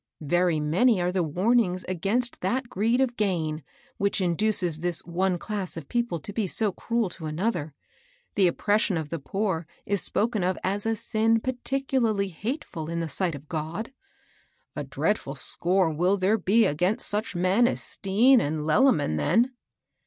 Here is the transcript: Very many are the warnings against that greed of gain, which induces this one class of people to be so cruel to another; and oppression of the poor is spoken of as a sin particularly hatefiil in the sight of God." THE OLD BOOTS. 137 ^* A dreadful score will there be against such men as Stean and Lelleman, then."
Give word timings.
Very 0.23 0.59
many 0.59 0.99
are 0.99 1.11
the 1.11 1.21
warnings 1.21 1.85
against 1.87 2.41
that 2.41 2.67
greed 2.69 3.01
of 3.01 3.15
gain, 3.15 3.61
which 3.97 4.19
induces 4.19 4.79
this 4.79 5.05
one 5.05 5.37
class 5.37 5.77
of 5.77 5.87
people 5.87 6.19
to 6.21 6.33
be 6.33 6.47
so 6.47 6.71
cruel 6.71 7.07
to 7.11 7.27
another; 7.27 7.75
and 8.35 8.47
oppression 8.47 8.97
of 8.97 9.09
the 9.09 9.19
poor 9.19 9.67
is 9.85 10.01
spoken 10.01 10.43
of 10.43 10.57
as 10.63 10.87
a 10.87 10.95
sin 10.95 11.39
particularly 11.39 12.31
hatefiil 12.31 12.89
in 12.89 12.99
the 12.99 13.07
sight 13.07 13.35
of 13.35 13.47
God." 13.47 13.93
THE 14.73 14.81
OLD 14.81 14.89
BOOTS. 14.89 14.97
137 14.97 15.13
^* 15.13 15.13
A 15.13 15.13
dreadful 15.13 15.35
score 15.35 15.93
will 15.93 16.17
there 16.17 16.39
be 16.39 16.65
against 16.65 17.07
such 17.07 17.35
men 17.35 17.67
as 17.67 17.79
Stean 17.79 18.41
and 18.41 18.61
Lelleman, 18.65 19.17
then." 19.17 19.51